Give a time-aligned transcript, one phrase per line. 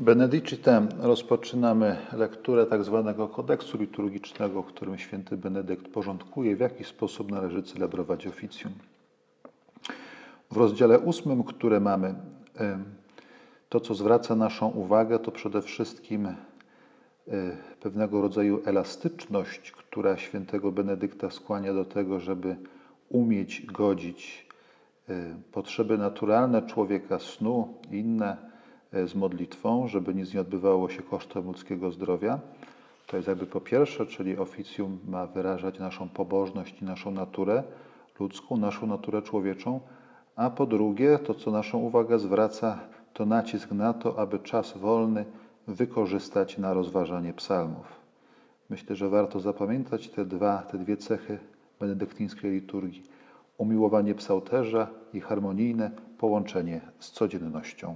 [0.00, 7.30] Benedicitem rozpoczynamy lekturę tak zwanego kodeksu liturgicznego, w którym święty Benedykt porządkuje, w jaki sposób
[7.30, 8.72] należy celebrować oficjum.
[10.50, 12.14] W rozdziale ósmym, które mamy,
[13.68, 16.34] to co zwraca naszą uwagę, to przede wszystkim e,
[17.80, 22.56] pewnego rodzaju elastyczność, która świętego Benedykta skłania do tego, żeby
[23.08, 24.46] umieć godzić
[25.08, 28.57] e, potrzeby naturalne człowieka, snu i inne
[28.92, 32.38] z modlitwą, żeby nic nie odbywało się kosztem ludzkiego zdrowia.
[33.06, 37.62] To jest jakby po pierwsze, czyli oficjum ma wyrażać naszą pobożność i naszą naturę
[38.20, 39.80] ludzką, naszą naturę człowieczą,
[40.36, 42.78] a po drugie, to co naszą uwagę zwraca,
[43.12, 45.24] to nacisk na to, aby czas wolny
[45.66, 47.86] wykorzystać na rozważanie psalmów.
[48.70, 51.38] Myślę, że warto zapamiętać te dwa, te dwie cechy
[51.80, 53.02] benedyktyńskiej liturgii.
[53.58, 57.94] Umiłowanie psałterza i harmonijne połączenie z codziennością.